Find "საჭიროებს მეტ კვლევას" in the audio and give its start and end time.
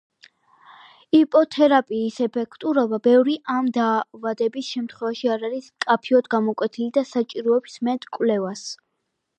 7.15-8.69